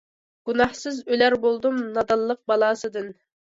[0.49, 3.17] گۇناھسىز ئۆلەر بولدۇم، نادانلىق بالاسىدىن.